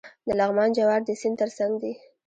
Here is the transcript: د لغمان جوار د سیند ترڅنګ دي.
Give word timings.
د 0.27 0.29
لغمان 0.39 0.69
جوار 0.77 1.01
د 1.05 1.09
سیند 1.21 1.35
ترڅنګ 1.41 1.73
دي. 1.81 1.93